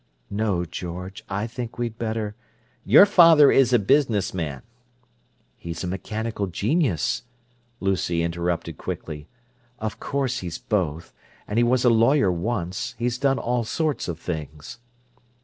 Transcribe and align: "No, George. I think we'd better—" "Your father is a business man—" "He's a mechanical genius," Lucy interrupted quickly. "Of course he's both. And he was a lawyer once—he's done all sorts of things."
"No, 0.31 0.65
George. 0.65 1.23
I 1.29 1.45
think 1.45 1.77
we'd 1.77 1.99
better—" 1.99 2.33
"Your 2.83 3.05
father 3.05 3.51
is 3.51 3.71
a 3.71 3.77
business 3.77 4.33
man—" 4.33 4.63
"He's 5.57 5.83
a 5.83 5.87
mechanical 5.87 6.47
genius," 6.47 7.21
Lucy 7.79 8.23
interrupted 8.23 8.79
quickly. 8.79 9.27
"Of 9.77 9.99
course 9.99 10.39
he's 10.39 10.57
both. 10.57 11.13
And 11.47 11.59
he 11.59 11.63
was 11.63 11.85
a 11.85 11.91
lawyer 11.91 12.31
once—he's 12.31 13.19
done 13.19 13.37
all 13.37 13.63
sorts 13.63 14.07
of 14.07 14.17
things." 14.19 14.79